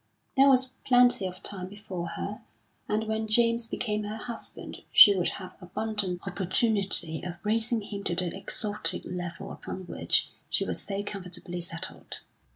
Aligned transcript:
There 0.35 0.49
was 0.49 0.73
plenty 0.83 1.27
of 1.27 1.43
time 1.43 1.69
before 1.69 2.07
her, 2.07 2.41
and 2.89 3.03
when 3.05 3.27
James 3.27 3.67
became 3.67 4.03
her 4.05 4.15
husband 4.15 4.81
she 4.91 5.15
would 5.15 5.29
have 5.37 5.55
abundant 5.61 6.25
opportunity 6.27 7.21
of 7.23 7.35
raising 7.43 7.81
him 7.81 8.03
to 8.05 8.15
that 8.15 8.35
exalted 8.35 9.05
level 9.05 9.51
upon 9.51 9.85
which 9.85 10.29
she 10.49 10.65
was 10.65 10.81
so 10.81 11.03
comfortably 11.03 11.61
settled. 11.61 12.21